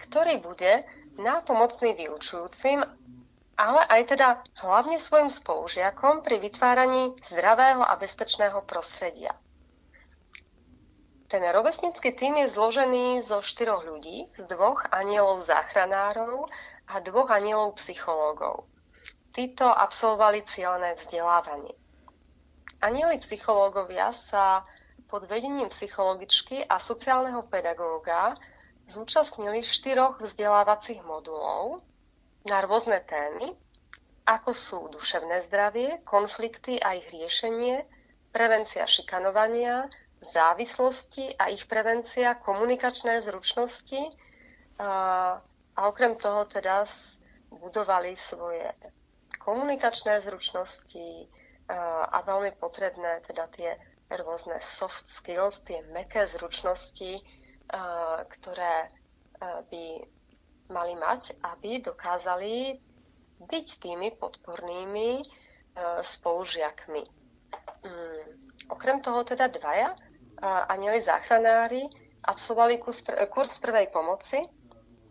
[0.04, 0.84] ktorý bude
[1.16, 2.84] nápomocný vyučujúcim
[3.58, 9.38] ale aj teda hlavne svojim spolužiakom pri vytváraní zdravého a bezpečného prostredia.
[11.30, 16.46] Ten rovesnický tým je zložený zo štyroch ľudí, z dvoch anielov záchranárov
[16.94, 18.70] a dvoch anielov psychológov.
[19.34, 21.74] Títo absolvovali cieľné vzdelávanie.
[22.86, 24.62] Anieli psychológovia sa
[25.10, 28.38] pod vedením psychologičky a sociálneho pedagóga
[28.86, 31.82] zúčastnili štyroch vzdelávacích modulov,
[32.44, 33.56] na rôzne témy,
[34.24, 37.84] ako sú duševné zdravie, konflikty a ich riešenie,
[38.32, 39.88] prevencia šikanovania,
[40.24, 44.00] závislosti a ich prevencia, komunikačné zručnosti
[44.80, 45.40] a,
[45.76, 46.88] okrem toho teda
[47.52, 48.72] budovali svoje
[49.44, 51.28] komunikačné zručnosti
[51.68, 53.76] a, veľmi potrebné teda tie
[54.14, 57.20] rôzne soft skills, tie meké zručnosti,
[58.30, 58.76] ktoré
[59.42, 59.86] by
[60.70, 62.80] mali mať, aby dokázali
[63.44, 65.24] byť tými podpornými e,
[66.04, 67.04] spolužiakmi.
[67.84, 68.24] Mm,
[68.72, 69.96] okrem toho teda dvaja
[70.44, 71.88] anieli záchranári
[72.24, 72.80] absolvovali
[73.32, 74.44] kurz prvej pomoci.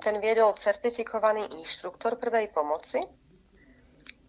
[0.03, 3.01] Ten viedol certifikovaný inštruktor prvej pomoci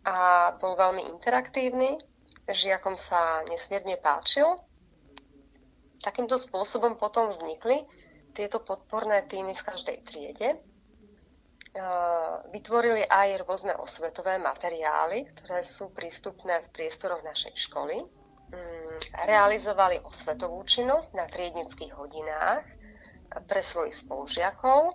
[0.06, 1.98] a bol veľmi interaktívny.
[2.44, 4.46] Žiakom sa nesmierne páčil.
[6.04, 7.88] Takýmto spôsobom potom vznikli
[8.36, 10.60] tieto podporné týmy v každej triede
[12.54, 18.06] vytvorili aj rôzne osvetové materiály, ktoré sú prístupné v priestoroch našej školy.
[18.54, 22.62] Mm, realizovali osvetovú činnosť na triednických hodinách
[23.50, 24.94] pre svojich spolužiakov.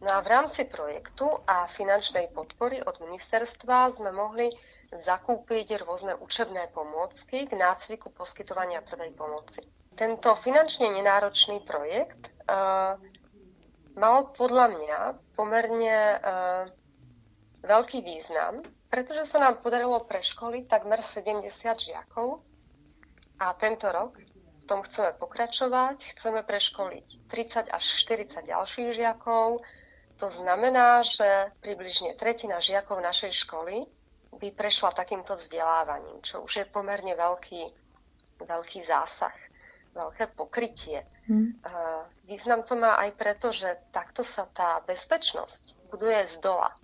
[0.00, 4.48] No a v rámci projektu a finančnej podpory od ministerstva sme mohli
[4.92, 9.64] zakúpiť rôzne učebné pomôcky k nácviku poskytovania prvej pomoci.
[9.94, 12.32] Tento finančne nenáročný projekt
[13.94, 15.00] uh, mal podľa mňa
[15.38, 16.64] pomerne uh,
[17.62, 22.42] veľký význam, pretože sa nám podarilo preškoliť takmer 70 žiakov
[23.38, 24.18] a tento rok
[24.62, 26.16] v tom chceme pokračovať.
[26.16, 29.60] Chceme preškoliť 30 až 40 ďalších žiakov.
[30.22, 33.84] To znamená, že približne tretina žiakov našej školy
[34.34, 37.62] by prešla takýmto vzdelávaním, čo už je pomerne veľký,
[38.42, 39.34] veľký zásah
[39.94, 41.06] veľké pokrytie.
[41.30, 41.56] Hmm.
[42.28, 46.74] Význam to má aj preto, že takto sa tá bezpečnosť buduje z dola.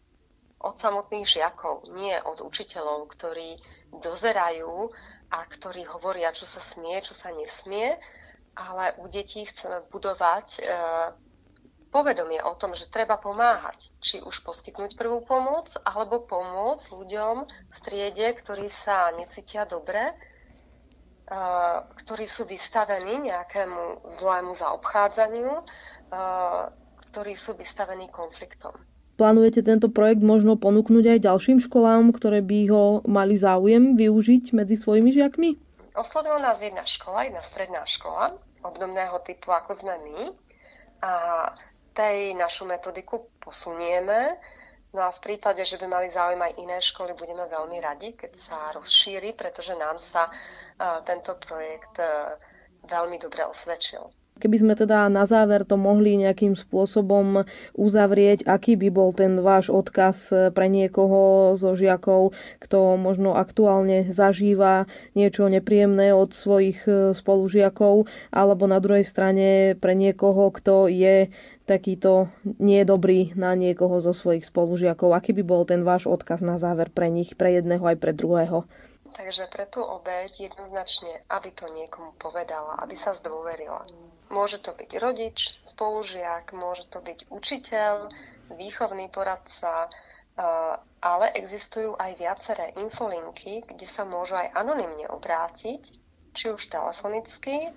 [0.61, 3.57] Od samotných žiakov, nie od učiteľov, ktorí
[3.91, 4.93] dozerajú
[5.33, 7.97] a ktorí hovoria, čo sa smie, čo sa nesmie,
[8.55, 10.61] ale u detí chceme budovať e,
[11.89, 13.89] povedomie o tom, že treba pomáhať.
[14.05, 20.13] Či už poskytnúť prvú pomoc, alebo pomôcť ľuďom v triede, ktorí sa necítia dobre
[21.95, 25.63] ktorí sú vystavení nejakému zlému zaobchádzaniu,
[27.11, 28.75] ktorí sú vystavení konfliktom.
[29.15, 34.75] Plánujete tento projekt možno ponúknuť aj ďalším školám, ktoré by ho mali záujem využiť medzi
[34.81, 35.61] svojimi žiakmi?
[35.93, 40.21] Oslovila nás jedna škola, jedna stredná škola, obdobného typu ako sme my.
[41.05, 41.13] A
[41.93, 44.41] tej našu metodiku posunieme
[44.91, 48.33] No a v prípade, že by mali záujem aj iné školy, budeme veľmi radi, keď
[48.35, 52.35] sa rozšíri, pretože nám sa uh, tento projekt uh,
[52.91, 54.11] veľmi dobre osvedčil.
[54.41, 57.45] Keby sme teda na záver to mohli nejakým spôsobom
[57.77, 64.89] uzavrieť, aký by bol ten váš odkaz pre niekoho zo žiakov, kto možno aktuálne zažíva
[65.13, 71.29] niečo nepríjemné od svojich e, spolužiakov, alebo na druhej strane pre niekoho, kto je
[71.71, 72.27] takýto
[72.59, 72.83] nie
[73.39, 75.15] na niekoho zo svojich spolužiakov.
[75.15, 78.67] Aký by bol ten váš odkaz na záver pre nich, pre jedného aj pre druhého?
[79.15, 83.87] Takže pre tú obeď jednoznačne, aby to niekomu povedala, aby sa zdôverila.
[84.31, 88.07] Môže to byť rodič, spolužiak, môže to byť učiteľ,
[88.55, 89.91] výchovný poradca,
[91.03, 95.83] ale existujú aj viaceré infolinky, kde sa môžu aj anonymne obrátiť,
[96.31, 97.75] či už telefonicky,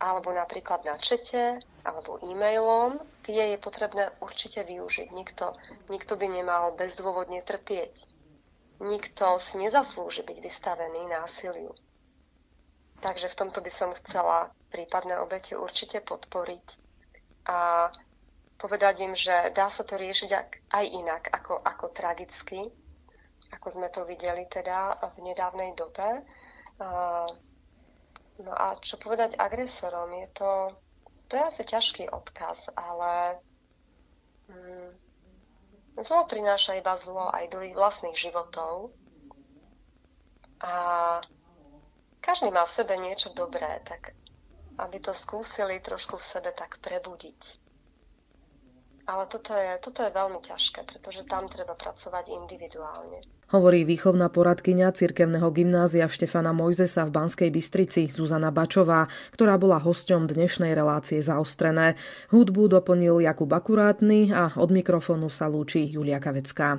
[0.00, 2.96] alebo napríklad na čete, alebo e-mailom.
[3.20, 5.12] Tie je potrebné určite využiť.
[5.12, 5.60] Nikto,
[5.92, 8.08] nikto by nemal bezdôvodne trpieť.
[8.80, 11.76] Nikto si nezaslúži byť vystavený násiliu.
[13.04, 16.64] Takže v tomto by som chcela prípadné obete určite podporiť
[17.48, 17.88] a
[18.60, 20.30] povedať im, že dá sa to riešiť
[20.68, 22.68] aj inak ako, ako tragicky,
[23.56, 26.24] ako sme to videli teda v nedávnej dobe.
[28.40, 30.08] No a čo povedať agresorom?
[30.16, 30.50] Je to,
[31.28, 33.36] to je asi ťažký odkaz, ale
[34.48, 34.90] hm,
[36.00, 38.96] zlo prináša iba zlo aj do ich vlastných životov.
[40.60, 40.72] A
[42.20, 44.16] každý má v sebe niečo dobré, tak
[44.80, 47.60] aby to skúsili trošku v sebe tak prebudiť.
[49.08, 53.20] Ale toto je, toto je veľmi ťažké, pretože tam treba pracovať individuálne.
[53.50, 60.30] Hovorí výchovná poradkyňa cirkevného gymnázia Štefana Mojzesa v Banskej Bystrici Zuzana Bačová, ktorá bola hosťom
[60.30, 61.98] dnešnej relácie zaostrené.
[62.30, 66.78] Hudbu doplnil Jakub Akurátny a od mikrofónu sa lúči Julia Kavecká.